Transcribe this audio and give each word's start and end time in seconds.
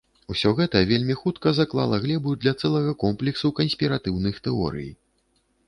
Усё 0.35 0.51
гэта 0.59 0.79
вельмі 0.91 1.15
хутка 1.19 1.53
заклала 1.59 1.99
глебу 2.07 2.33
для 2.45 2.55
цэлага 2.63 2.95
комплексу 3.05 3.53
канспіратыўных 3.63 4.43
тэорый. 4.49 4.93